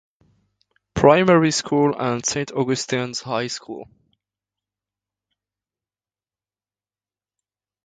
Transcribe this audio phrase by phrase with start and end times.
[0.95, 3.87] Primary School and Saint Augustine's High School.